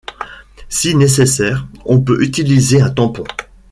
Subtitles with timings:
[0.67, 3.23] Si nécessaire, on peut utiliser un tampon.